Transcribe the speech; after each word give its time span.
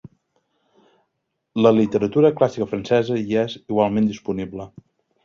La 1.65 1.71
literatura 1.79 2.31
clàssica 2.39 2.67
francesa 2.71 3.19
hi 3.25 3.39
és 3.43 3.59
igualment 3.61 4.09
disponible. 4.15 4.67